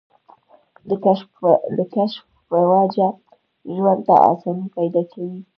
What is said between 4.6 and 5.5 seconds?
پېدا کوي